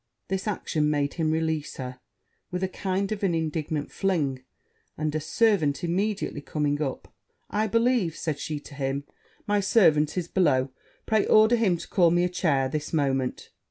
This 0.29 0.47
action 0.47 0.89
made 0.89 1.13
him 1.13 1.29
release 1.29 1.75
her 1.75 1.99
with 2.49 2.63
a 2.63 2.67
kind 2.67 3.11
of 3.11 3.23
indignant 3.23 3.91
fling; 3.91 4.43
and 4.97 5.13
a 5.13 5.19
servant 5.19 5.83
immediately 5.83 6.41
coming 6.41 6.81
up, 6.81 7.13
'I 7.51 7.67
believe,' 7.67 8.15
said 8.17 8.39
she 8.39 8.59
to 8.61 8.73
him, 8.73 9.03
'my 9.45 9.59
servant 9.59 10.17
is 10.17 10.27
below; 10.27 10.71
pray 11.05 11.27
order 11.27 11.55
him 11.55 11.77
to 11.77 11.87
call 11.87 12.09
me 12.09 12.23
a 12.23 12.29
chair 12.29 12.67
this 12.67 12.91
moment.' 12.91 13.51